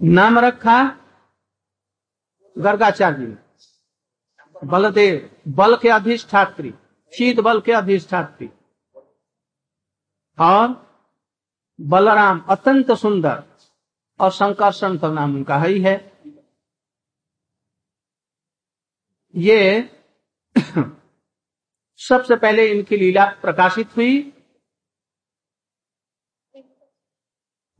[0.00, 0.82] नाम रखा
[2.56, 3.36] गर्गाचार्य।
[4.64, 6.72] बलदेव, बल के अधिष्ठात्री,
[7.12, 8.50] शीत बल के अधिष्ठात्री।
[10.38, 10.68] और
[11.78, 13.42] बलराम अत्यंत सुंदर
[14.20, 15.96] और संकर्षण तो नाम उनका ही है
[19.34, 19.90] ये
[22.00, 24.32] सबसे पहले इनकी लीला प्रकाशित हुई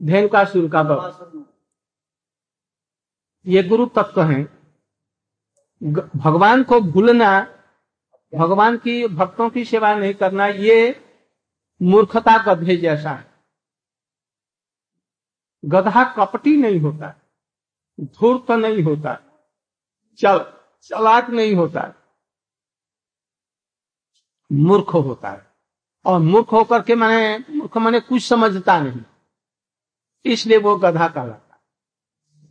[0.00, 1.53] धेनुकासुर का वध
[3.46, 4.42] ये गुरु तत्व है
[6.16, 7.40] भगवान को भूलना,
[8.32, 11.00] भगवान की भक्तों की सेवा नहीं करना, ये
[11.80, 13.32] मूर्खता गधे जैसा है।
[15.62, 17.14] गधा कपटी नहीं होता,
[17.98, 19.14] धूर्त नहीं होता,
[20.18, 20.38] चल,
[20.82, 21.92] चलाक नहीं होता,
[24.50, 25.46] मूर्ख होता है।
[26.04, 29.02] और मूर्ख होकर के मैंने, मूर्ख मैंने कुछ समझता नहीं,
[30.24, 31.43] इसलिए वो गधा कहलाता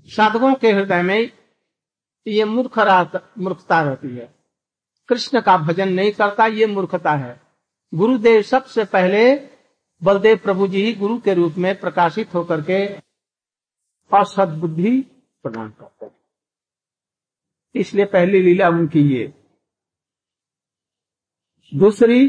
[0.08, 1.32] साधकों के हृदय में
[2.28, 2.80] ये मूर्ख
[3.38, 4.34] मूर्खता रहती है।
[5.10, 7.42] कृष्ण का भजन नहीं करता, ये मूर्खता है।
[7.94, 9.36] गुरुदेव सबसे पहले
[10.02, 12.86] बलदेव प्रभु जी ही गुरु के रूप में प्रकाशित होकर के
[14.12, 15.02] असद बुद्धि
[15.44, 16.10] प्रदान करते
[17.76, 19.34] इसलिए पहली लीला उनकी ये।
[21.72, 22.28] दूसरी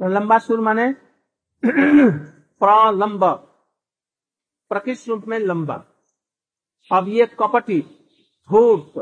[0.00, 0.92] प्रलंबासुर प्रलंबासुर माने
[2.60, 3.24] प्रलंब
[4.68, 5.74] प्रकृष्ट रूप में लंबा।
[6.92, 7.80] अब ये कपटी,
[8.50, 8.92] धूप,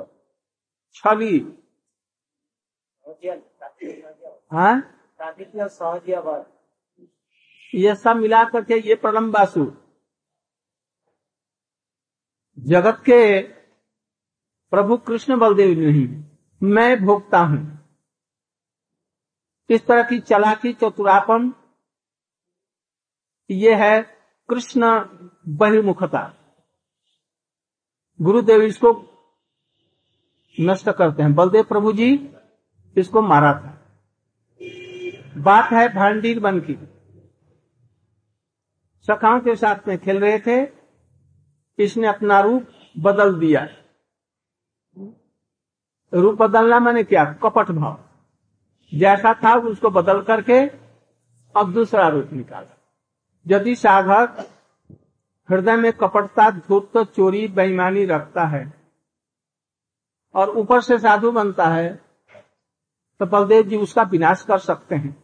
[0.94, 1.62] छवि।
[4.52, 4.80] हाँ?
[7.74, 9.86] ये सब मिला करके ये प्रलंबासुर
[12.58, 13.42] जगत के
[14.70, 16.24] प्रभु कृष्ण बलदेव नहीं,
[16.62, 17.75] मैं भोगता हूँ।
[19.70, 21.52] इस तरह की चलाकी चतुरापन?
[23.50, 24.02] ये है
[24.50, 25.04] कृष्ण
[25.48, 26.34] बहिर्मुखता।
[28.22, 29.06] गुरुदेव इसको
[30.60, 32.34] नष्ट करते हैं। बलदेव प्रभु जी
[32.96, 33.72] इसको मारा था।
[35.36, 36.74] बात है भांडीर बन की।
[39.02, 40.70] सखाओं के साथ में खेल रहे थे।
[41.78, 42.66] इसने अपना रूप
[42.98, 43.68] बदल दिया।
[46.14, 47.24] रूप बदलना मैंने क्या?
[47.24, 48.05] कपट भाव।
[48.92, 50.60] जैसा था उसको बदल करके
[51.54, 52.76] अब दूसरा रूप निकाला।
[53.46, 54.46] यदि साधक
[55.48, 58.72] हृदय में कपटता धूर्त चोरी, बेईमानी रखता है
[60.34, 61.94] और ऊपर से साधु बनता है
[63.20, 65.16] तो बलदेव जी उसका विनाश कर सकते हैं।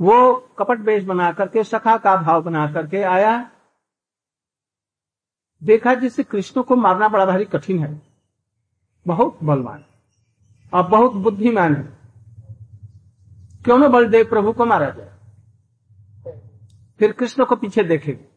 [0.00, 3.50] वो कपट बेश बना करके, सखा का भाव बना करके आया।
[5.62, 8.00] देखा जिससे कृष्ण को मारना बड़ा भारी कठिन है।
[9.06, 9.84] बहुत बलवान।
[10.76, 11.98] और बहुत बुद्धिमान है।
[13.64, 15.16] क्यों ना बलदेव प्रभु को मारा जाए?
[16.98, 18.28] फिर कृष्ण को पीछे देखेगी।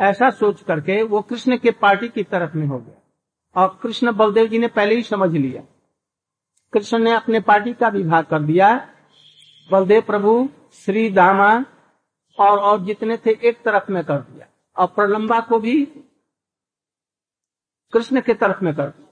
[0.00, 3.02] ऐसा सोच करके वो कृष्ण के पार्टी की तरफ़ में हो गया।
[3.62, 5.62] और कृष्ण बलदेव जी ने पहले ही समझ लिया।
[6.72, 8.88] कृष्ण ने अपने पार्टी का विभाग कर दिया।
[9.72, 11.64] बलदेव प्रभु, श्री दामा
[12.40, 15.84] और और जितने थे एक तरफ़ में कर दिया। और प्रलंबा को भी
[17.92, 19.08] कृष्ण के तरफ़ में कर दिया।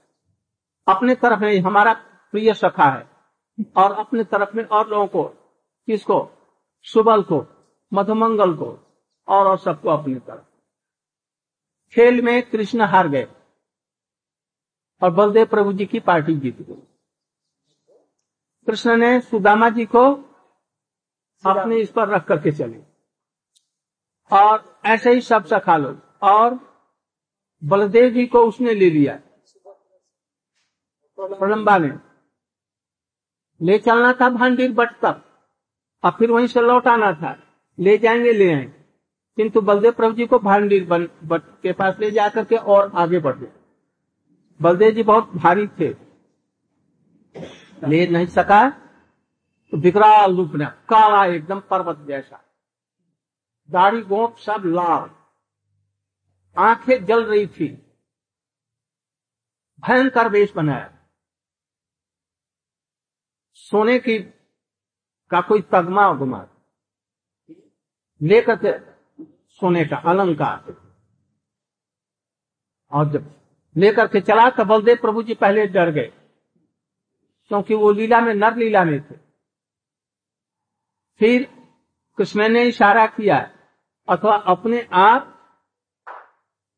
[0.95, 3.17] अपने तरफ़ में हमारा प्रिय सखा है।
[3.77, 5.23] और अपने तरफ़ में और लोगों को
[5.85, 6.31] किसको?
[6.81, 7.45] सुबल को
[7.93, 8.65] मधुमंगल को
[9.27, 10.43] और, और सबको अपनी तरफ़।
[11.95, 13.27] खेल में कृष्ण हार गए
[15.03, 16.87] और बलदेव प्रभु जी की पार्टी जीत गई।
[18.67, 20.15] कृष्ण ने सुदामा जी को
[21.45, 22.81] अपने इस पर रख करके चले।
[24.31, 26.59] और ऐसे ही सब सखा लोग और
[27.63, 29.19] बलदेव जी को उसने ले लिया।
[31.19, 32.06] प्रलंबा ने
[33.61, 35.23] ले चलना था भांडीर बट तक
[36.03, 37.39] और फिर वहीं से लौट आना था।
[37.79, 38.77] ले जाएँगे, ले आएँगे।
[39.35, 40.85] किंतु बलदेव प्रभु जी को भांडीर
[41.23, 43.51] बट के पास ले जाकर के और आगे बढ़ गए।
[44.61, 45.89] बलदेव जी बहुत भारी थे।
[47.87, 48.69] ले नहीं सका
[49.71, 52.43] तो विकराल रूप ने काला एकदम पर्वत जैसा।
[53.71, 55.09] दाढ़ी गोप सब लाल।
[56.57, 57.67] आँखें जल रही थी।
[59.87, 60.96] भयंकर वेश बनाया।
[63.71, 64.17] सोने की
[65.31, 66.45] का कोई तगमा उगमा
[68.21, 68.71] लेकर के
[69.61, 70.75] सोने का अलंकार।
[72.91, 73.33] और जब
[73.75, 76.11] लेकर के चला तो बलदेव प्रभु जी पहले डर गए,
[77.51, 79.15] क्योंकि वो लीला में, नर लीला में थे।
[81.21, 81.47] फिर
[82.17, 83.37] कृष्ण ने इशारा किया,
[84.07, 85.33] अथवा अपने आप,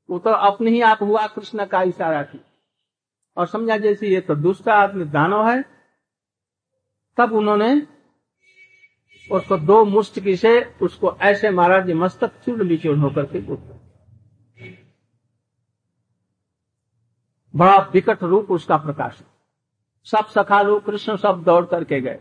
[0.10, 2.44] वो तो अपने ही आप हुआ कृष्ण का इशारा किया।
[3.38, 5.79] और समझा जैसे ये तो दूसरा आदमी दानव है
[7.18, 7.88] तब उन्होंने
[9.32, 10.52] उसको दो मुष्टकी से
[10.82, 13.40] उसको ऐसे मारा जो मस्तक चूर्ण विचूर्ण होकर के
[17.54, 19.22] बड़ा विकट रूप उसका प्रकाश
[20.08, 22.20] सब सखा लोग कृष्ण सब दौड़ करके गए।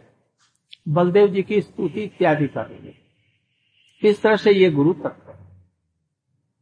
[0.88, 2.92] बलदेव जी की स्तुति इत्यादि कर रहे
[4.02, 5.32] इस तरह से ये गुरु तत्व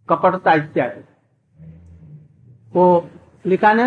[0.08, 1.02] कपटता इत्यादि।
[2.72, 3.10] वो
[3.46, 3.86] लिखा ने,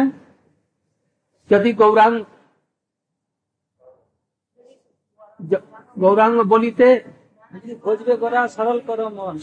[1.51, 2.23] यदि गौरांग
[5.96, 6.88] গৌরাঙ্গ বলিতে
[7.84, 9.34] खोजबे गोरा सरल करो मन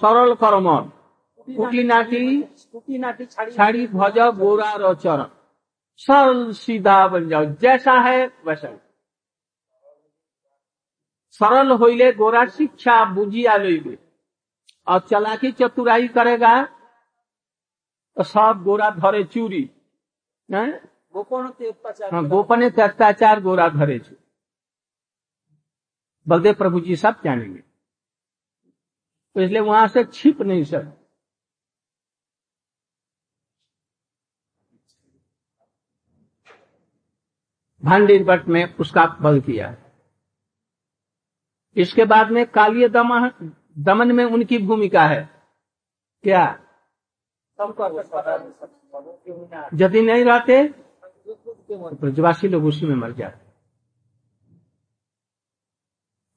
[0.00, 0.84] সরল করমন
[1.48, 2.22] কুটি নাটি
[2.62, 5.20] स्कूटी नाटी छाड़ी ছাড়ি ভজ গোরা রচর
[6.00, 8.78] सरल सीधा बन जाओ जैसा है वैसा ही।
[11.40, 13.96] सरल होइले गोरा शिक्षा बुझिया लइबे
[14.86, 16.54] और चलाकी चतुराई करेगा
[18.16, 19.64] तो सब गोरा धरे चूरी
[20.48, 20.70] हैं?
[21.14, 24.14] गोपन के अत्याचार हाँ, गोपने के अत्याचार गोरा धरे छे
[26.27, 27.59] बलदेव प्रभु जी सब जानेंगे।
[29.35, 31.05] तो इसलिए वहाँ से छिप नहीं सकते
[37.83, 39.75] भांडीर भट्ट में उसका बल किया।
[41.75, 45.23] इसके बाद में कालिय दमन दमन में उनकी भूमिका है।
[46.23, 46.43] क्या?
[49.73, 53.46] यदि नहीं रहते के ब्रजवासी लोग उसी में मर जाते।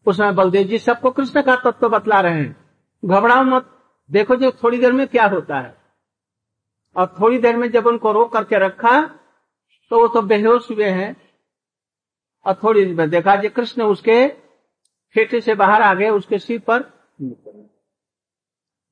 [0.07, 2.57] उस समय बलदेव जी सबको कृष्ण का तत्व बतला रहे हैं।
[3.03, 3.71] घबराओ मत।
[4.11, 5.77] देखो जो थोड़ी देर में क्या होता है।
[6.97, 9.01] और थोड़ी देर में जब उनको रोक करके रखा
[9.91, 11.17] तो वो तो बेहोश हुए हैं।
[12.47, 14.27] और थोड़ी देर में देखा जो कृष्ण उसके
[15.15, 16.83] फेटे से बाहर आ गए उसके सिर पर।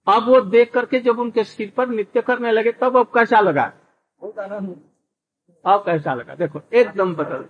[0.06, 3.64] अब वो देख करके जब उनके सिर पर नृत्य करने लगे तब अब कैसा लगा?
[5.64, 6.34] अब कैसा लगा?
[6.34, 7.48] देखो एकदम बदल।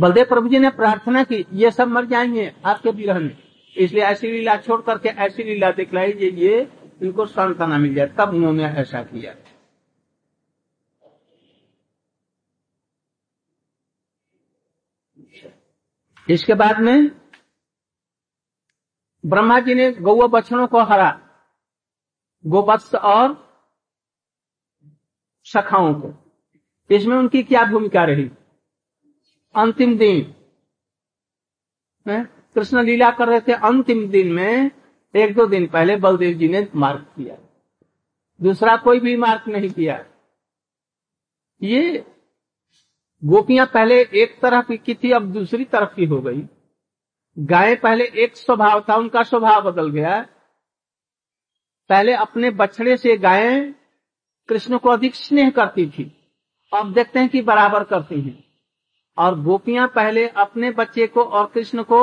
[0.00, 3.36] बलदेव प्रभु जी ने प्रार्थना की, ये सब मर जाएँगे, आपके विरह में
[3.76, 6.60] इसलिए ऐसी लीला छोड़ करके ऐसी लीला दिखलाई ये
[7.02, 9.34] इनको सांत्वना मिल जाए, तब उन्होंने ऐसा किया।
[16.28, 17.10] इसके बाद में
[19.24, 21.10] ब्रह्मा जी ने गौ बछड़ों को हरा,
[22.44, 23.34] गोवत्स और
[25.46, 26.12] सखाओं को।
[26.90, 28.30] इसमें उनकी क्या भूमिका रही?
[29.54, 30.34] अंतिम दिन।
[32.54, 34.70] कृष्ण लीला कर रहे थे अंतिम दिन में,
[35.16, 37.36] एक दो दिन पहले बलदेव जी ने मार्ग किया।
[38.42, 40.06] दूसरा कोई भी मार्ग नहीं किया।
[41.62, 42.04] ये
[43.24, 46.42] गोपियाँ पहले एक तरफ़ की थी, अब दूसरी तरफ़ की हो गई।
[47.38, 50.22] गाय पहले एक स्वभाव था, उनका स्वभाव बदल गया।
[51.88, 53.74] पहले अपने बछड़े से गायें
[54.48, 56.32] कृष्ण को अधिक स्नेह करती थी।
[56.74, 58.49] अब देखते हैं कि बराबर करती हैं।
[59.20, 62.00] और गोपियाँ पहले अपने बच्चे को और कृष्ण को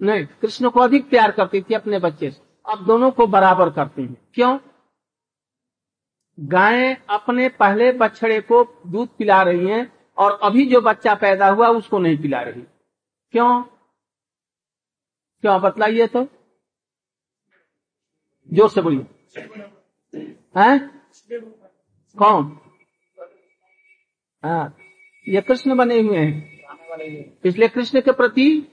[0.00, 4.02] नहीं, कृष्ण को अधिक प्यार करती थी अपने बच्चे से। अब दोनों को बराबर करती
[4.02, 4.58] हैं। क्यों?
[6.38, 11.68] गायें अपने पहले बछड़े को दूध पिला रही हैं और अभी जो बच्चा पैदा हुआ
[11.68, 12.62] उसको नहीं पिला रही।
[13.34, 13.62] क्यों?
[15.44, 16.26] क्यों बतलाइए तो?
[18.48, 19.06] ज़ोर से बोलिए।
[20.56, 20.78] हैं?
[22.16, 22.58] कौन?
[24.42, 24.76] हाँ।
[25.28, 26.52] ये कृष्ण बने हुए हैं।
[27.44, 28.68] इसलिए कृष्ण के प्रति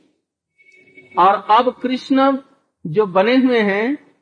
[1.20, 2.38] और अब कृष्ण
[2.86, 4.16] जो बने हुए हैं,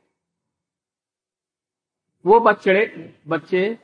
[2.25, 2.85] वो बच्चे
[3.27, 3.79] बच्चे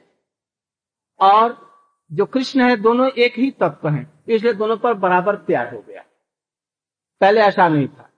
[1.19, 1.73] और
[2.11, 6.05] जो कृष्ण है, दोनों एक ही तत्व हैं। इसलिए दोनों पर बराबर प्यार हो गया।
[7.21, 8.09] पहले ऐसा नहीं था।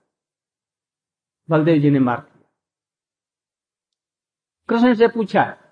[1.50, 2.50] बलदेव जी ने मार किया।
[4.68, 5.65] कृष्ण से पूछा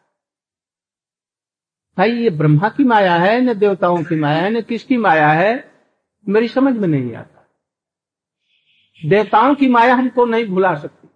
[1.99, 5.53] भाई ये ब्रह्मा की माया है न देवताओं की माया है न किसकी माया है
[6.29, 7.47] मेरी समझ में नहीं आता।
[9.09, 11.09] देवताओं की माया हमको नहीं भुला सकती।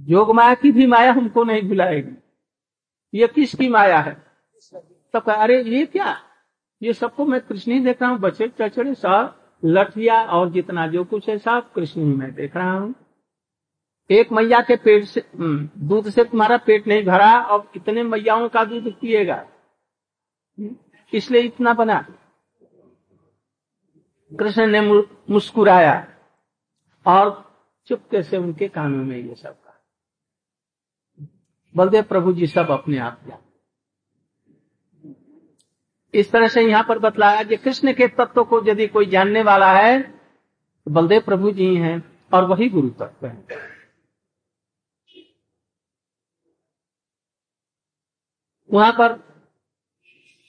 [0.00, 2.16] जोग माया की भी माया हमको नहीं भुलाएगी।
[3.14, 4.16] ये किसकी माया है?
[5.14, 6.16] कहा अरे ये क्या?
[6.82, 11.04] ये सबको मैं कृष्ण ही देख रहा हूँ बचे चचड़े सब लठिया और जितना जो
[11.04, 12.94] कुछ है सब कृष्ण ही मैं देख रहा हूँ।
[14.10, 18.48] एक मैया के पेट से हम्म, दूध से तुम्हारा पेट नहीं भरा और कितने मैयाओं
[18.48, 19.44] का दूध पिएगा।
[21.12, 22.00] इसलिए इतना बना।
[24.32, 24.80] कृष्ण ने
[25.30, 25.94] मुस्कुराया
[27.06, 27.30] और
[27.88, 29.80] चुपके से उनके कानों में ये सब कहा।
[31.74, 33.38] बलदेव प्रभु जी सब अपने आप जान
[36.14, 39.72] इस तरह से यहाँ पर बतलाया कि कृष्ण के तत्व को यदि कोई जानने वाला
[39.72, 41.96] है तो बलदेव प्रभु जी हैं
[42.34, 43.60] और वही गुरु तत्व है।
[48.70, 49.12] वहाँ पर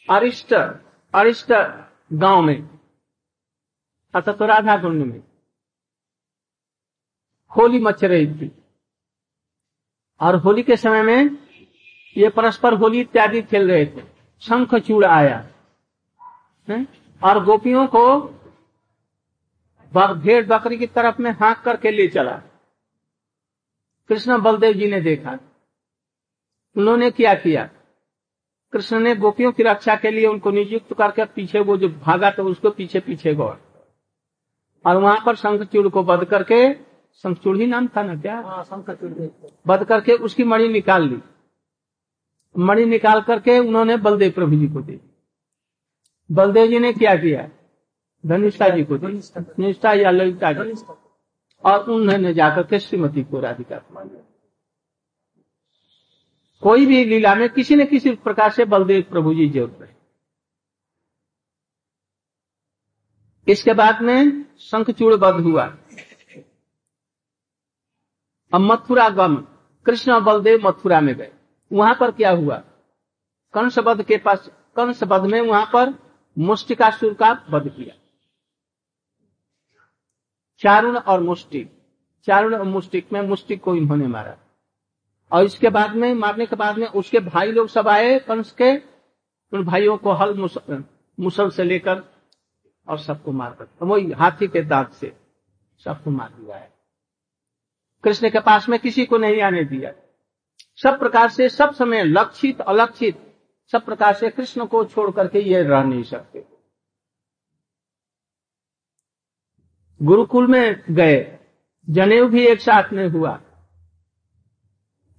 [0.10, 0.54] अरिष्ट
[1.16, 1.54] अरिष्ट
[2.14, 2.80] गाँव में,
[4.16, 5.24] अर्थात तो राधा कुंड में,
[7.58, 8.52] होली मच रही थी।
[10.22, 11.38] और होली के समय में
[12.18, 14.04] ये परस्पर होली इत्यादि खेल रहे थे।
[14.40, 15.50] शंख चूड़ आया।
[16.70, 16.88] है?
[17.24, 18.22] और गोपियों को
[19.96, 22.42] भेड़ बकरी की तरफ़ में हाँक करके ले चला।
[24.10, 25.32] कृष्ण बलदेव जी ने देखा।
[26.78, 27.70] उन्होंने क्या किया?
[28.74, 32.44] कृष्ण ने गोपियों की रक्षा के लिए उनको नियुक्त करके पीछे वो जो भागा था
[32.44, 33.60] उसको पीछे पीछे गौर।
[34.86, 36.74] और वहाँ पर शंखचूड़ को बध करके
[37.24, 38.39] शंखचूड़ ही नाम था ना क्या?
[38.39, 38.65] हाँ
[39.68, 41.22] बध करके उसकी मणि निकाल ली।
[42.56, 45.00] मणि निकाल करके उन्होंने बलदेव प्रभु जी को दी
[46.30, 47.50] बलदेव जी ने क्या किया?
[48.24, 49.20] धनिष्ठा जी को दी
[49.60, 50.74] निष्ठा या ललिता जी।
[51.63, 54.33] और उन्होंने जाकर के श्रीमती को राधिका को मान लिया।
[56.63, 59.91] कोई भी लीला में किसी न किसी प्रकार से बलदेव प्रभु जी ज़रूर रहे
[63.48, 65.63] इसके बाद में शंखचूड़ बध हुआ।
[68.51, 69.36] अब मथुरा गम,
[69.86, 71.32] कृष्ण बलदेव मथुरा में गए।
[71.72, 72.58] वहाँ पर क्या हुआ?
[73.53, 75.93] कंस वध के पास कंस वध में वहाँ पर
[76.38, 77.96] मुष्टिकासुर का वध किया।
[80.62, 81.72] चारुण और मुष्टिक,
[82.27, 84.38] चारुण और मुष्टिक में मुष्टिक को इन्होंने मारा।
[85.34, 88.78] और इसके बाद में मारने के बाद में उसके भाई लोग सब आए कंस के
[89.54, 90.34] उन भाइयों को हल
[91.20, 92.04] मुसल, से लेकर
[92.88, 95.16] और सबको मार कर वही हाथी के दांत से
[95.84, 96.72] सबको मार दिया है।
[98.04, 99.92] कृष्ण के पास में किसी को नहीं आने दिया।
[100.75, 103.20] सब प्रकार से सब समय लक्षित अलक्षित
[103.72, 106.46] सब प्रकार से कृष्ण को छोड़ करके ये रह नहीं सकते।
[110.02, 111.40] गुरुकुल में गए।
[111.90, 113.40] जनेऊ भी एक साथ में हुआ।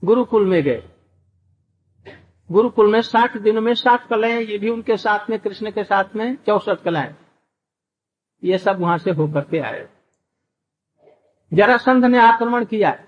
[0.04, 0.88] गुरुकुल में गए।
[2.52, 6.04] गुरुकुल में साठ दिनों में साठ कलाएँ, ये भी उनके साथ में, कृष्ण के साथ
[6.16, 7.14] में चौसठ कलाएँ।
[8.44, 9.88] ये सब वहाँ से होकर के आए।
[11.54, 13.04] जरासंध ने आक्रमण किया।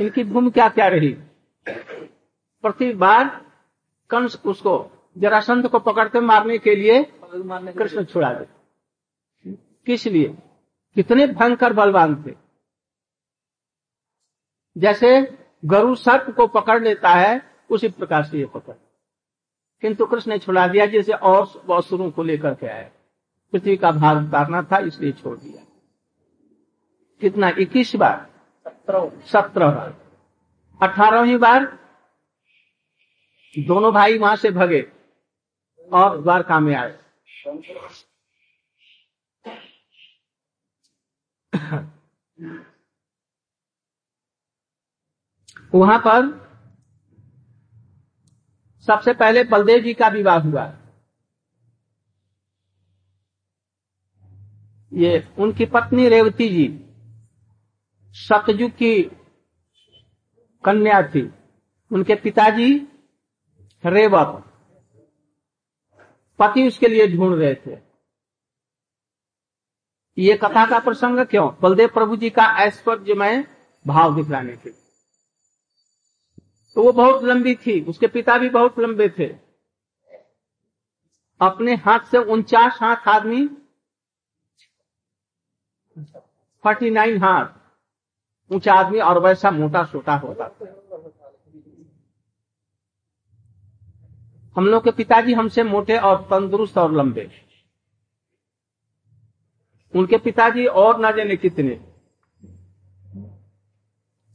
[0.00, 1.16] इनकी भूमिका क्या रही?
[2.62, 3.46] प्रति बार
[4.10, 7.12] कंस उसको जरासंध को पकड़ते मारने के लिए
[7.72, 8.46] कृष्ण छुड़ा दे।
[9.86, 10.38] किस लिए?
[10.94, 12.34] कितने भयंकर बलवान थे।
[14.76, 17.40] जैसे गरु सर्प को पकड़ लेता है,
[17.70, 18.74] उसी प्रकार से ये पकड़।
[19.82, 22.90] किंतु कृष्ण ने छुड़ा दिया, जैसे और असुरों को लेकर के आए
[23.52, 25.62] पृथ्वी का भार उतारना था, इसलिए छोड़ दिया।
[27.20, 27.48] कितना?
[27.48, 28.30] इक्कीस बार?
[29.24, 30.04] सत्रह बार।
[30.82, 31.78] अठारहवीं बार
[33.58, 34.80] दोनों भाई वहाँ से भगे
[35.92, 36.98] और द्वारका में आए।
[45.72, 46.44] वहाँ पर
[48.88, 50.64] सबसे पहले बलदेव जी का विवाह हुआ।
[54.92, 56.66] ये उनकी पत्नी रेवती जी,
[58.14, 59.02] सतयुग की
[60.64, 61.22] कन्या थी।
[61.90, 62.74] उनके पिताजी
[63.84, 64.44] रेवत,
[66.38, 67.78] पति उसके लिए ढूंढ रहे थे।
[70.18, 71.50] ये कथा का प्रसंग क्यों?
[71.60, 73.44] बलदेव प्रभु जी का ऐश्वर्यमय
[73.84, 74.83] भाव दिखलाने के लिए।
[76.76, 79.26] तो वो बहुत लंबी थी, उसके पिता भी बहुत लंबे थे।
[81.40, 83.46] अपने हाथ से उनचास हाथ आदमी
[86.64, 87.46] फोर्टी नाइन हाथ,
[88.50, 90.44] ऊँचा आदमी और वैसा मोटा सोटा होता
[94.56, 97.30] हम लोग के पिताजी हमसे मोटे और तंदुरुस्त और लंबे।
[99.94, 101.93] उनके पिताजी और ना जाने कितने।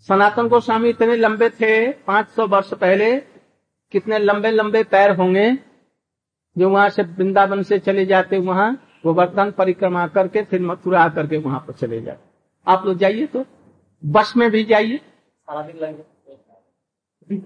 [0.08, 3.16] सनातन गोस्वामी इतने लंबे थे 500 वर्ष पहले,
[3.94, 5.52] कितने लंबे लंबे पैर होंगे,
[6.56, 11.38] जो वहाँ से वृंदावन से चले जाते वहाँ गोवर्धन परिक्रमा करके, फिर मथुरा आकर के
[11.38, 12.28] वहाँ पर चले जाते।
[12.68, 13.46] आप लोग जाइए तो
[14.04, 15.94] बस में भी जाइए। सारा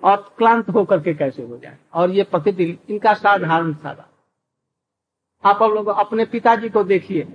[0.03, 1.77] और क्लांत होकर के कैसे हो जाए?
[1.93, 4.10] और ये प्रतिदिन इनका साधारण साधा
[5.43, 7.27] आप लोग अपने पिताजी को देखिए,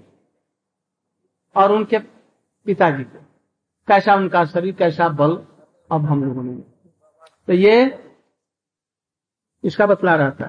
[1.57, 3.25] और उनके पिताजी को।
[3.89, 5.47] कैसा उनका शरीर कैसा बल
[5.93, 6.57] अब हम लोगों ने।
[7.47, 8.05] तो ये
[9.65, 10.49] इसका बतला रहा था।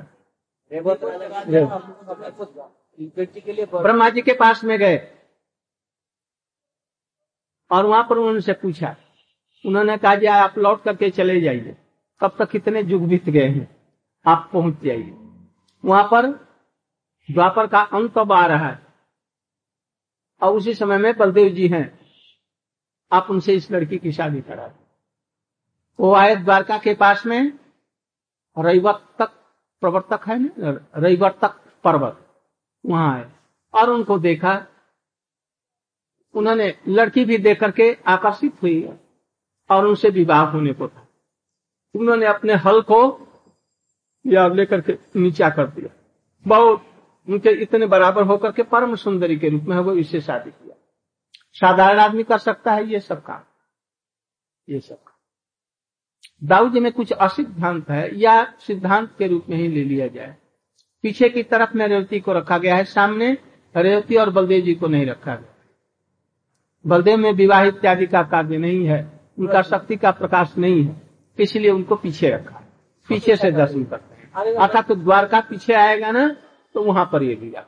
[3.82, 5.16] ब्रह्मा जी के पास में गए।
[7.72, 8.96] और वहाँ पर उन्होंने पूछा।
[9.66, 11.78] उन्होंने कहा जी आप लौट करके चले जाइए।
[12.20, 13.94] कब तक कितने युग बीत गए हैं।
[14.28, 15.16] आप पहुँच जाइए।
[15.86, 16.28] वहाँ पर
[17.32, 18.86] द्वापर का अंत अब आ रहा है।
[20.42, 21.99] और उसी समय में बलदेव जी हैं।
[23.12, 24.86] आप उनसे इस लड़की की शादी करा दें।
[26.00, 27.60] वो आए द्वारका के पास में
[28.60, 29.32] रैवत तक
[29.82, 30.52] प्रवर्तक है ना
[30.98, 32.28] रविवर्तक पर्वत,
[32.86, 33.32] वहाँ आए।
[33.74, 34.66] और उनको देखा,
[36.34, 38.90] उन्होंने लड़की भी देख करके आकर्षित हुई
[39.72, 41.08] और उनसे विवाह होने को था।
[41.96, 43.28] उन्होंने अपने हल को
[44.28, 45.90] या लेकर के नीचा कर दिया।
[46.48, 46.86] बहुत,
[47.30, 50.69] उनके इतने बराबर होकर के परम सुंदरी के रूप में वो इससे शादी किया।
[51.56, 53.42] साधारण आदमी कर सकता है ये सब काम।
[54.68, 59.68] ये सब काम। दाऊ जी में कुछ असिद्धांत है, या सिद्धांत के रूप में ही
[59.68, 60.36] ले लिया जाए।
[61.04, 63.38] पीछे की तरफ़ में रेवती को रखा गया है, सामने
[63.76, 65.56] रेवती और बलदेव जी को नहीं रखा गया।
[66.86, 71.02] बलदेव में विवाह इत्यादि का कार्य नहीं है, उनका शक्ति का प्रकाश नहीं है,
[71.40, 72.56] इसलिए उनको पीछे रखा
[73.10, 76.28] पीछे से दर्शन करते हैं। अर्थात तो द्वारका पीछे आएगा ना
[76.76, 77.62] तो वहाँ पर ये लिया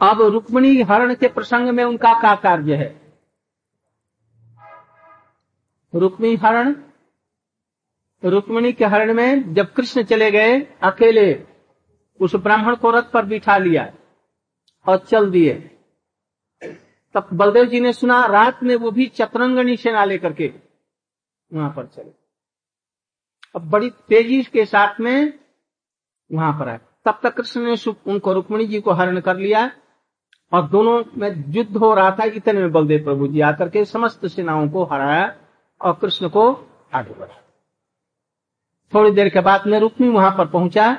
[0.00, 3.02] अब रुक्मणी हरण के प्रसंग में उनका क्या कार्य है?
[5.94, 6.74] रुक्मिणी हरण,
[8.24, 11.46] रुक्मिणी के हरण में जब कृष्ण चले गए, अकेले
[12.20, 13.92] उस ब्राह्मण को रथ पर बिठा लिया
[14.86, 15.54] और चल दिए।
[17.14, 20.52] तब बलदेव जी ने सुना, रात में वो भी चतरंगनी सेना लेकर के
[21.52, 22.12] वहाँ पर चले।
[23.54, 25.41] अब बड़ी तेज़ी के साथ में
[26.32, 27.74] वहाँ पर आए तब तक कृष्ण ने
[28.06, 29.70] उनको रुक्मणी जी को हरण कर लिया
[30.52, 34.26] और दोनों में युद्ध हो रहा था, इतने में बलदेव प्रभु जी आकर के समस्त
[34.26, 35.34] सेनाओं को हराया
[35.80, 36.44] और कृष्ण को
[36.94, 37.40] आगे बढ़ा
[38.92, 40.90] थोड़ी देर के बाद में रुक्मी वहाँ पर पहुँचा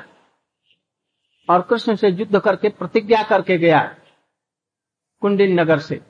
[1.48, 3.80] और कृष्ण से युद्ध करके प्रतिज्ञा करके गया
[5.22, 6.00] कुंडिन नगर से।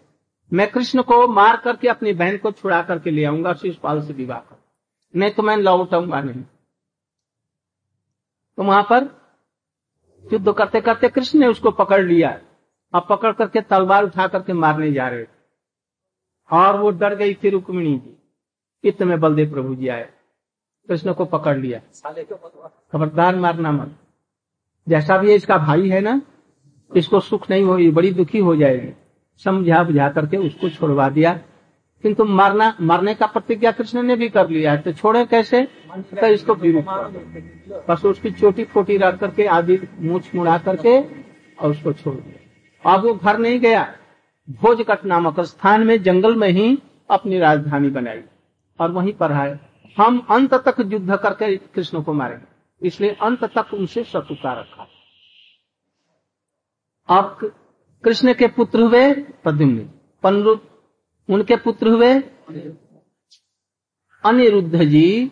[0.52, 4.38] मैं कृष्ण को मार करके अपनी बहन को छुड़ा करके ले आऊँगा शिषपाल से विवाह
[4.40, 4.56] कर
[5.14, 6.42] नहीं तो मैं लौटाऊँगा नहीं।
[8.56, 9.24] तो वहाँ पर
[10.32, 12.40] युद्ध करते करते कृष्ण ने उसको पकड़ लिया।
[12.94, 15.28] और पकड़ करके तलवार उठा करके मारने जा रहे थे।
[16.52, 18.16] और वो डर गई थी रुक्मिणी जी।
[18.84, 20.10] इत में बलदेव प्रभु जी आए।
[20.88, 21.80] कृष्ण को पकड़ लिया।
[22.92, 23.96] खबरदार मारना मत।
[24.88, 26.22] जैसा भी इसका भाई है ना,
[26.96, 28.92] इसको सुख नहीं होगी बड़ी दुखी हो जाएगी।
[29.44, 31.40] समझा बुझा करके उसको छोड़वा दिया।
[32.04, 35.62] किंतु मारना मारने का प्रतिज्ञा कृष्ण ने भी कर लिया है तो छोड़े कैसे?
[35.62, 36.54] तो इसको
[37.88, 40.98] बस उसकी चोटी फोटी रख करके आदि मूछ मुड़ा करके
[41.56, 43.84] और उसको छोड़ दिया। अब वो घर नहीं गया।
[44.48, 46.78] भोजकट नामक स्थान में जंगल में ही
[47.10, 48.22] अपनी राजधानी बनाई
[48.78, 49.60] और वहीं पर है
[49.98, 54.86] हम अंत तक युद्ध करके कृष्ण को मारेंगे। इसलिए अंत तक उनसे शत्रुता रखा।
[57.08, 57.50] अब
[58.04, 59.88] कृष्ण के पुत्र हुए प्रद्युम्न
[61.28, 62.12] उनके पुत्र हुए?
[64.24, 65.30] अनिरुद्ध जी।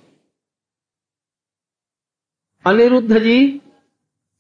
[2.67, 3.59] अनिरुद्ध जी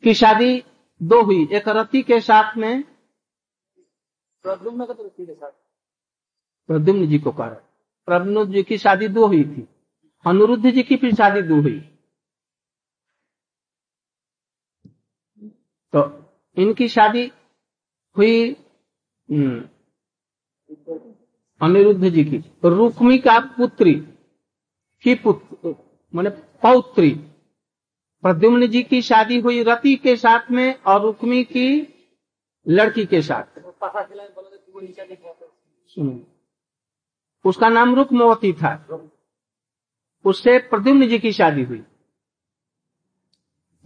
[0.02, 0.62] की शादी
[1.00, 2.82] दो हुई एक रति के साथ में।
[4.44, 5.50] प्रद्युम्न तो के साथ।
[6.68, 7.60] प्रद्युम्न जी को कह रहे
[8.08, 9.66] प्रद्युम्न जी की शादी दो हुई थी
[10.24, 11.78] अनुरुद्ध जी की फिर शादी दो हुई।
[15.92, 16.00] तो
[16.56, 17.30] इनकी शादी
[18.16, 18.52] हुई
[21.62, 23.94] अनिरुद्ध जी की, रुक्मी का पुत्री,
[25.02, 25.74] की पुत्र
[26.14, 27.10] माने पौत्री।
[28.22, 31.94] प्रद्युम्न जी की शादी हुई रति के साथ में और रुक्मी की
[32.68, 33.58] लड़की के साथ।
[37.44, 38.86] उसका नाम रुक्मवती था।
[40.24, 41.84] उससे प्रद्युम्न जी की शादी हुई।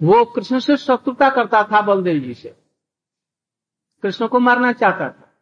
[0.02, 2.56] वो कृष्ण से शत्रुता करता था बलदेव जी से।
[4.02, 5.34] कृष्ण को मारना चाहता था।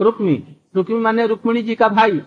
[0.00, 2.20] रुक्मी। रुक्मी माने रुक्मिणी जी का भाई।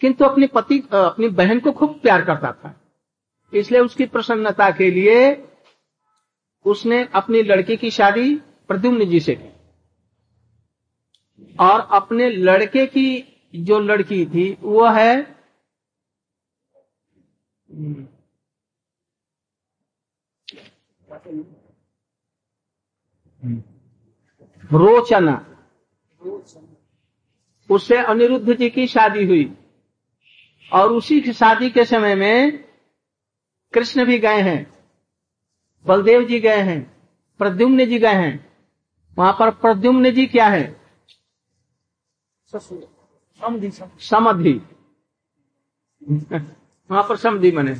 [0.00, 2.80] किंतु अपनी पति अपनी बहन को खूब प्यार करता था।
[3.54, 5.48] इसलिए उसकी प्रसन्नता के लिए
[6.64, 8.36] उसने अपनी लड़की की शादी
[8.68, 9.56] प्रद्युम्न जी से की।
[11.60, 13.22] और अपने लड़के की
[13.54, 15.36] जो लड़की थी, वो है,
[24.72, 25.55] रोचना।
[27.70, 29.56] उससे अनिरुद्ध जी की शादी हुई।
[30.72, 32.64] और उसी की शादी के समय में
[33.74, 34.66] कृष्ण भी गए हैं
[35.86, 36.80] बलदेव जी गए हैं
[37.38, 38.34] प्रद्युम्न जी गए हैं।
[39.18, 40.80] वहाँ पर प्रद्युम्न जी क्या है?
[44.00, 44.52] समधि
[46.90, 47.72] वहाँ पर समधि बने।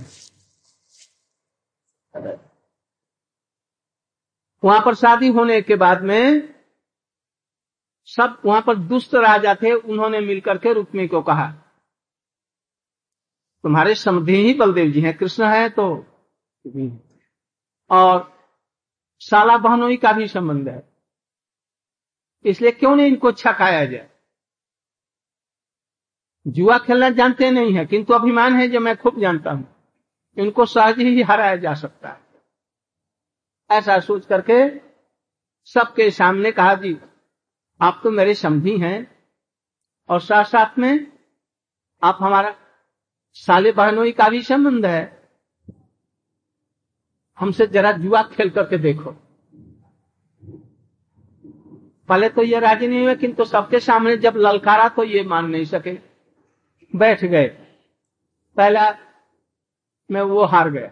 [4.64, 6.55] वहाँ पर शादी होने के बाद में
[8.08, 11.46] सब वहाँ पर दुष्ट राजा थे, उन्होंने मिलकर के रुक्मी को कहा,
[13.64, 15.86] तुम्हारे समधि ही बलदेव जी हैं, कृष्ण है तो
[17.90, 18.32] और
[19.20, 20.82] साला बहनोई का भी संबंध है,
[22.44, 24.08] इसलिए क्यों नहीं इनको छकाया जाए?
[26.46, 29.66] जुआ खेलना जानते नहीं है, किंतु अभिमान है जो मैं खूब जानता हूँ,
[30.36, 32.20] इनको सहज ही हराया जा सकता है।
[33.70, 34.58] ऐसा सोच करके
[35.68, 36.96] सबके सामने कहा, जी
[37.80, 39.06] आप तो मेरे समझी हैं,
[40.08, 41.06] और साथ साथ में
[42.02, 42.54] आप हमारा
[43.36, 45.30] साले बहनोई का भी संबंध है।
[47.38, 49.10] हमसे जरा जुआ खेल करके देखो।
[52.08, 55.64] पहले तो ये राज़ी नहीं हुए, किंतु सबके सामने जब ललकारा तो ये मान नहीं
[55.64, 55.98] सके।
[56.92, 57.46] बैठ गए।
[58.56, 58.90] पहला
[60.10, 60.90] में वो हार गए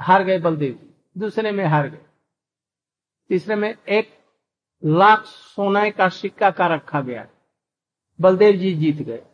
[0.00, 0.78] हार गए बलदेव
[1.16, 2.04] दूसरे में हार गए।
[3.30, 4.15] तीसरे में एक
[4.84, 7.28] लाख सोने का सिक्का का रखा गया।
[8.20, 9.24] बलदेव जी जीत गए।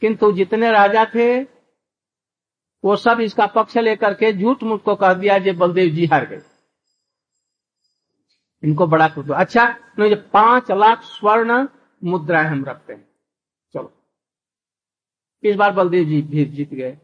[0.00, 1.42] किंतु जितने राजा थे,
[2.84, 6.26] वो सब इसका पक्ष लेकर के झूठ मूठ को कह दिया जो बलदेव जी हार
[6.26, 6.42] गए।
[8.64, 11.68] इनको बड़ा दो अच्छा नहीं पाँच लाख स्वर्ण
[12.04, 13.08] मुद्राएँ हम रखते हैं।
[13.74, 13.92] चलो।
[15.42, 16.98] इस बार बलदेव जी भी जीत गए।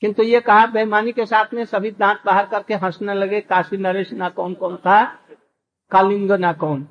[0.00, 4.12] किंतु ये कहा बेमानी के साथ में सभी दांत बाहर करके हंसने लगे, काशी नरेश
[4.12, 5.27] ना कौन कौन था
[5.90, 6.88] कालिंग ना कौन।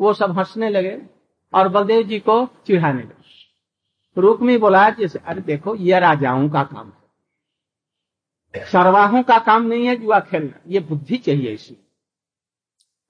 [0.00, 1.02] वो सब हंसने लगे
[1.54, 3.22] और बलदेव जी को चिढ़ाने लगे।
[4.18, 7.02] रुक्मी बोला, जैसे, अरे देखो, ये राजाओं का काम है।
[8.66, 11.74] सरवाहों का काम नहीं है जुआ खेलना, ये बुद्धि चाहिए इसी।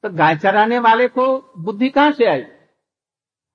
[0.03, 2.45] तो गाय चराने वाले को बुद्धि कहाँ से आई?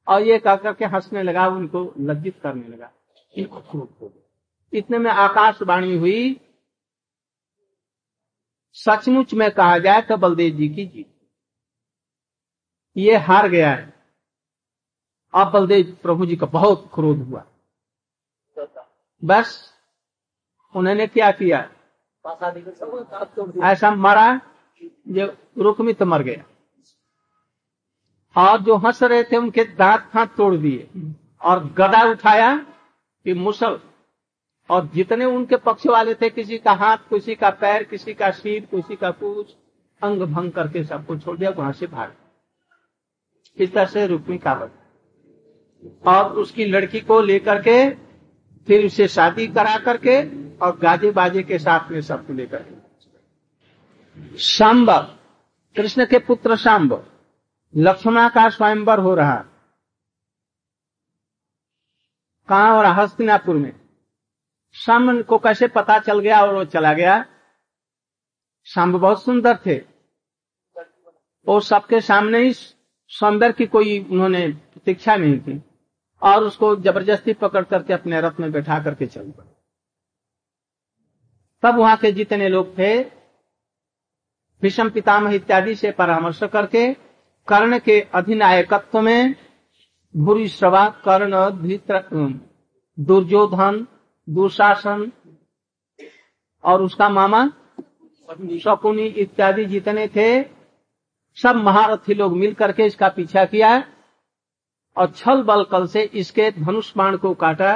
[0.08, 2.92] और ये कह करके हंसने लगा, उनको लज्जित करने लगा।
[3.38, 4.30] इनको क्रोध हो गया।
[4.74, 6.40] इतने में आकाशवाणी हुई,
[8.74, 11.17] सचमुच में कहा जाए तो बलदेव जी की जीत
[12.98, 13.94] ये हार गया है।
[15.34, 17.46] अब बलदेव प्रभु जी का बहुत क्रोध हुआ।
[19.24, 19.74] बस,
[20.76, 21.70] उन्होंने क्या किया?
[23.64, 24.42] ऐसा मरा
[25.08, 26.44] जो रुकमित मर गया।
[28.38, 30.90] और जो हंस रहे थे, उनके दांत हाथ तोड़ दिए
[31.42, 32.58] और गदा उठाया
[33.24, 33.80] कि मुसल
[34.70, 38.66] और जितने उनके पक्ष वाले थे, किसी का हाथ, किसी का पैर, किसी का सिर
[38.66, 39.56] किसी का पूछ
[40.04, 42.16] अंग भंग करके सबको छोड़ दिया, वहाँ से भाग।
[43.66, 44.70] तरह से रुक्मी का बन
[46.08, 47.90] और उसकी लड़की को लेकर के
[48.68, 50.22] फिर उसे शादी करा करके
[50.58, 52.66] और गाजे बाजे के साथ में सबको लेकर
[54.38, 54.92] सांब
[55.76, 57.12] कृष्ण के पुत्र सांब
[57.78, 59.46] लक्ष्मणा का स्वयंवर हो रहा।
[62.50, 63.80] कहा और हस्तिनापुर में।
[64.74, 67.26] शाम को कैसे पता चल गया और वो चला गया?
[68.64, 69.78] शाम बहुत सुंदर थे।
[71.48, 72.54] वो सबके सामने ही
[73.12, 75.62] सौंदर्य की कोई उन्होंने प्रतीक्षा नहीं की
[76.22, 79.56] और उसको ज़बरदस्ती पकड़ करके अपने रथ में बैठा करके चल पड़े।
[81.64, 83.04] तब वहाँ के जितने लोग थे,
[84.62, 86.94] भीषम, पितामह इत्यादि से परामर्श करके
[87.48, 89.36] कर्ण के अधिनायकत्व में
[90.16, 91.32] भूरी श्रवा, कर्ण
[92.98, 93.88] दुर्योधन,
[94.28, 95.12] दुशासन
[96.64, 97.46] और उसका मामा
[98.60, 100.57] शकुनी इत्यादि जितने थे
[101.38, 103.72] सब महारथी लोग मिल करके इसका पीछा किया
[104.98, 107.74] और छल बल कल से इसके धनुष बाण को काटा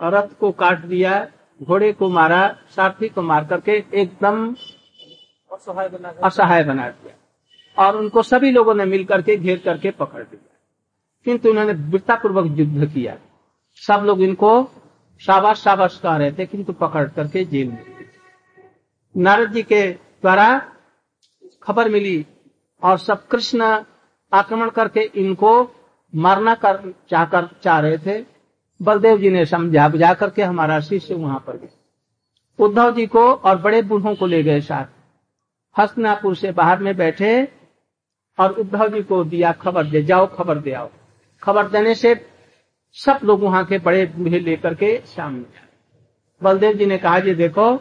[0.00, 1.18] रथ को काट दिया
[1.60, 2.40] घोड़े को मारा
[2.76, 4.54] सारथी को मार करके एकदम
[5.50, 5.88] असहाय
[6.64, 7.14] बना दिया।
[7.76, 10.54] और उनको सभी लोगों ने मिल करके घेर करके पकड़ दिया।
[11.26, 13.16] किंतु उन्होंने वीरतापूर्वक युद्ध किया।
[13.82, 14.52] सब लोग इनको
[15.20, 17.84] शाबाश शाबाश कह रहे थे किंतु पकड़ करके जेल में
[19.14, 20.48] नारद जी के द्वारा
[21.62, 22.16] खबर मिली
[22.82, 23.84] और सब कृष्ण
[24.32, 25.50] आक्रमण करके इनको
[26.14, 28.24] मारना कर, चाहकर चाह रहे थे।
[28.80, 33.58] बलदेव जी ने समझा बुझा करके हमारा शिष्य वहाँ पर गया। उद्धव जी को और
[33.58, 34.86] बड़े बूढ़ों को ले गए साथ।
[35.76, 37.48] हस्तनापुर से बाहर में बैठे
[38.38, 40.90] और उद्धव जी को दिया खबर दे, जाओ खबर दे आओ।
[41.42, 42.14] खबर देने से
[42.96, 45.64] सब लोग वहाँ के बड़े बूढ़े लेकर के सामने
[46.42, 47.74] बलदेव जी ने कहा जी देखो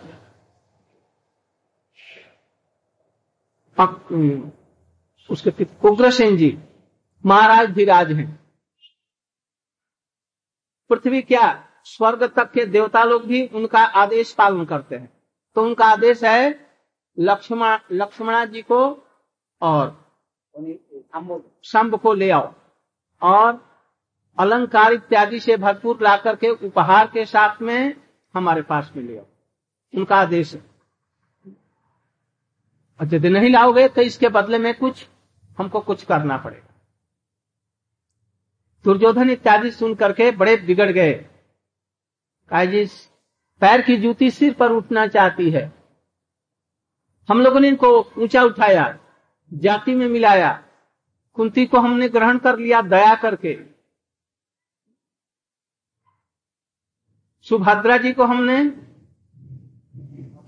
[5.30, 6.58] उसके उग्रसेन जी,
[7.24, 8.28] महाराज भी राज हैं।
[10.90, 11.48] पृथ्वी क्या
[11.86, 15.10] स्वर्ग तक के देवता लोग भी उनका आदेश पालन करते हैं।
[15.56, 16.50] तो उनका आदेश है
[17.18, 18.80] लक्ष्मण लक्ष्मणा जी को
[19.62, 19.90] और
[21.64, 22.54] शंभ को ले आओ
[23.22, 23.64] और
[24.38, 27.96] अलंकार इत्यादि से भरपूर ला करके उपहार के साथ में
[28.34, 29.26] हमारे पास में ले आओ।
[29.94, 30.64] उनका आदेश है।
[33.00, 35.08] यदि नहीं लाओगे तो इसके बदले में कुछ
[35.58, 36.74] हमको कुछ करना पड़ेगा।
[38.84, 41.26] दुर्योधन इत्यादि सुन करके बड़े बिगड़ गए।
[42.52, 42.86] जी
[43.62, 45.74] पैर की जूती सिर पर उठना चाहती है।
[47.30, 47.88] हम लोगों ने इनको
[48.18, 49.00] ऊँचा उठाया,
[49.54, 50.64] जाति में मिलाया,
[51.34, 53.58] कुंती को हमने ग्रहण कर लिया दया करके।
[57.42, 58.58] सुभद्रा जी को हमने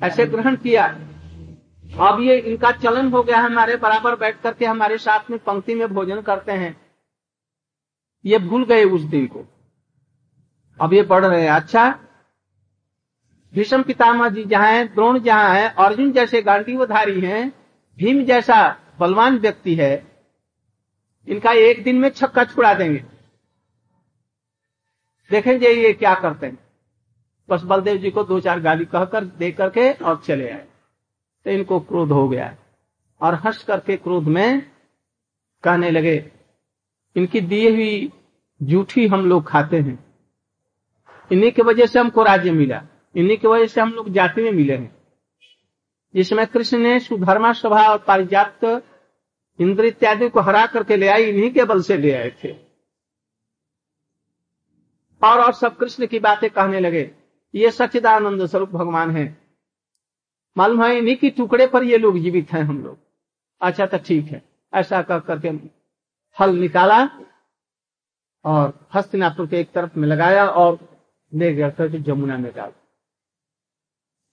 [0.08, 1.07] ऐसे ग्रहण किया।
[1.88, 5.88] अब ये इनका चलन हो गया हमारे बराबर बैठ करके हमारे साथ में पंक्ति में
[5.88, 6.76] भोजन करते हैं।
[8.26, 9.45] ये भूल गए उस दिन को।
[10.80, 11.89] अब ये पढ़ रहे हैं। अच्छा
[13.54, 17.50] भीष्म पितामह जी जहाँ है, द्रोण जहाँ है, अर्जुन जैसे गांडीवधारी हैं,
[17.97, 20.08] भीम जैसा बलवान व्यक्ति है,
[21.28, 23.04] इनका एक दिन में छक्का छुड़ा देंगे।
[25.32, 26.58] देखेंगे ये क्या करते हैं।
[27.50, 30.67] बस बलदेव जी को दो चार गाली कहकर, दे करके और चले आए।
[31.48, 32.58] तो इनको क्रोध हो गया।
[33.22, 34.72] और हर्ष करके क्रोध में
[35.64, 36.32] कहने लगे,
[37.16, 38.12] इनकी दी हुई
[38.64, 40.16] जूठी हम लोग खाते हैं।
[41.32, 42.84] इन्हीं की वजह से हमको राज्य मिला।
[43.16, 44.98] इन्हीं की वजह से हम लोग जाति में मिले हैं।
[46.16, 48.84] जिसमें कृष्ण ने सुधर्मा सभा और पारिजात
[49.62, 52.52] इंद्र इत्यादि को हरा करके ले आई इन्हीं के बल से ले आए थे।
[55.24, 57.12] और और सब कृष्ण की बातें कहने लगे,
[57.56, 59.47] ये सच्चिदानंद स्वरूप भगवान है।
[60.58, 62.98] मालूम है इन्हीं की टुकड़े पर ये लोग जीवित हैं हम लोग।
[63.62, 64.41] अच्छा तो ठीक है।
[64.74, 65.52] ऐसा कर करके
[66.38, 67.10] फल निकाला
[68.46, 70.80] और हस्तिनापुर के एक तरफ़ में लगाया और
[71.34, 72.72] ले गया करके जमुना में डाल।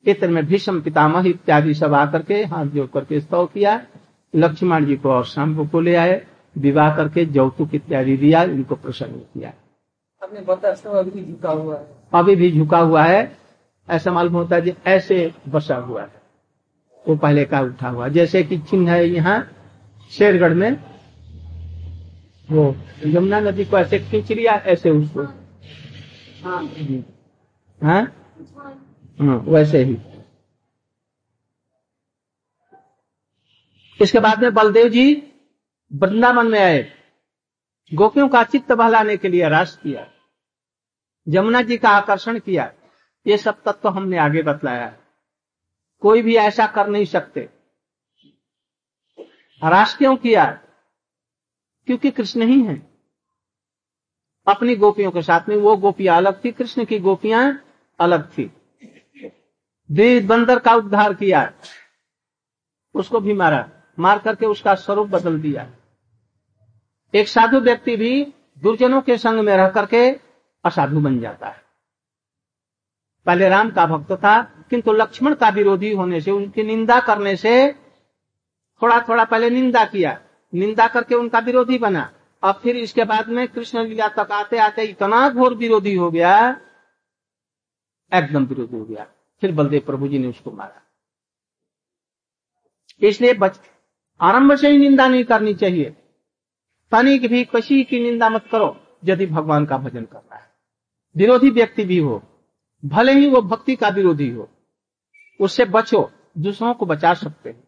[0.06, 3.86] इत्र में भीष्म पितामह इत्यादि सब आकर के हाथ जोड़ करके स्तव किया।
[4.34, 6.26] लक्ष्मण जी को और शाम को ले आए
[6.58, 9.52] विवाह करके जौतुक इत्यादि दिया इनको प्रसन्न किया।
[10.22, 13.43] अभी भी झुका हुआ है। अभी भी झुका हुआ है।
[13.88, 16.22] ऐसा मालूम होता है ऐसे बसा हुआ है।
[17.08, 19.52] वो पहले का उठा हुआ जैसे कि चिन्ह है यहाँ
[20.10, 20.72] शेरगढ़ में
[22.50, 25.22] वो यमुना नदी को ऐसे खींच लिया ऐसे उसको।
[26.44, 26.64] हाँ।
[27.82, 28.02] हाँ?
[29.20, 29.98] हाँ वैसे ही।
[34.02, 35.32] इसके बाद में बलदेव जी
[35.92, 36.92] वृंदावन में आए।
[37.94, 40.08] गोपियों का चित्त बहलाने के लिए रास किया।
[41.28, 42.72] जमुना जी का आकर्षण किया।
[43.26, 44.98] ये सब तत्व हमने आगे बतलाया है।
[46.02, 47.48] कोई भी ऐसा कर नहीं सकते।
[49.62, 50.44] रास क्यों किया
[51.88, 52.76] क्योंकि कृष्ण ही है।
[54.46, 57.64] अपनी गोपियों के साथ में वो गोपियाँ अलग थी, कृष्ण की गोपियाँ
[58.00, 58.44] अलग थी।
[60.20, 61.52] बंदर का उद्धार किया
[62.94, 65.70] उसको भी मारा, मार करके उसका स्वरूप बदल दिया
[67.14, 68.24] एक साधु व्यक्ति भी
[68.58, 70.10] दुर्जनों के संग में रह करके
[70.64, 71.63] असाधु बन जाता है।
[73.26, 77.72] पहले राम का भक्त था, किंतु लक्ष्मण का विरोधी होने से, उनकी निंदा करने से
[78.82, 80.20] थोड़ा थोड़ा पहले निंदा किया।
[80.54, 82.10] निंदा करके उनका विरोधी बना।
[82.42, 86.60] अब फिर इसके बाद में कृष्ण लीला तक आते आते इतना घोर विरोधी हो गया,
[88.12, 89.06] एकदम विरोधी हो गया।
[89.40, 90.82] फिर बलदेव प्रभु जी ने उसको मारा।
[93.00, 93.58] इसलिए बच,
[94.20, 95.96] आरंभ से ही निंदा नहीं करनी चाहिए।
[96.92, 100.50] तनिक भी कशी की निंदा मत करो, यदि भगवान का भजन करना है।
[101.16, 102.22] विरोधी व्यक्ति भी हो।
[102.84, 104.50] भले ही वो भक्ति का विरोधी हो,
[105.40, 107.64] उससे बचो, दूसरों को बचा सकते हैं।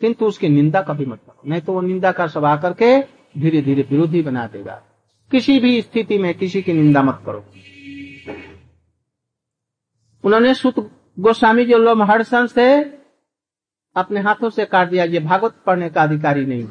[0.00, 3.00] किंतु उसकी निंदा कभी मत करो। नहीं तो वो निंदा का सभा करके
[3.40, 4.82] धीरे धीरे विरोधी बना देगा।
[5.30, 7.46] किसी भी स्थिति में किसी की निंदा मत करो।
[10.24, 10.78] उन्होंने सुत
[11.18, 12.84] गोस्वामी जो लोमहर्षण से
[13.96, 16.68] अपने हाथों से काट दिया। ये भागवत पढ़ने का अधिकारी नहीं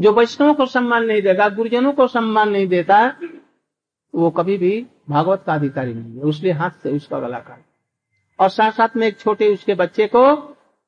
[0.00, 3.18] जो वैष्णव को सम्मान नहीं देगा, गुरुजनों को सम्मान नहीं देता
[4.14, 7.62] वो कभी भी भागवत का अधिकारी नहीं है। उसलिए हाथ से उसका गला काट।
[8.38, 10.24] और साथ साथ में एक छोटे उसके बच्चे को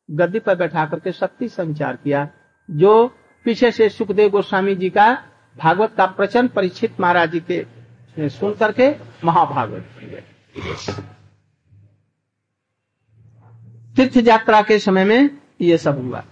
[0.09, 2.29] गद्दी पर बैठा करके शक्ति संचार किया,
[2.69, 3.07] जो
[3.47, 5.13] पीछे से सुखदेव गोस्वामी जी का
[5.57, 8.91] भागवत का प्रचंड परीक्षित महाराज जी के सुन करके
[9.25, 9.85] महाभागवत
[13.97, 16.23] तीर्थ यात्रा के समय में ये सब हुआ।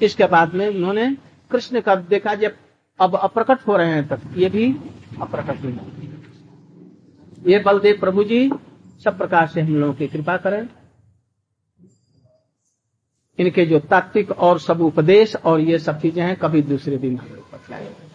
[0.00, 1.10] इसके बाद में उन्होंने
[1.50, 2.56] कृष्ण का देखा, जब
[2.98, 4.72] अब अप्रकट हो रहे हैं तब ये भी
[5.20, 6.08] अप्रकट नहीं
[7.46, 8.50] ये बलदेव प्रभु जी,
[9.04, 10.68] सब प्रकार से हम लोगों की कृपा करें।
[13.38, 17.28] इनके जो तात्विक और सब उपदेश और ये सब चीज़ें हैं, कभी दूसरे दिन हम
[17.28, 18.07] लोग बतलाएँगे।